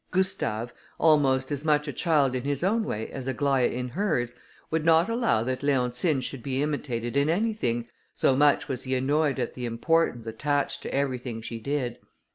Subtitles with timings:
[0.09, 4.33] Gustave, almost as much a child, in his own way, as Aglaïa in hers,
[4.71, 9.37] would not allow that Leontine should be imitated in anything, so much was he annoyed
[9.39, 11.99] at the importance attached to everything she did.